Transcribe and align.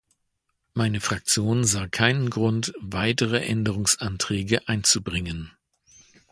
Meine 0.73 0.99
Fraktion 0.99 1.63
sah 1.63 1.87
keinen 1.87 2.31
Grund, 2.31 2.73
weitere 2.81 3.37
Änderungsanträge 3.45 4.67
einzubringen. 4.67 5.51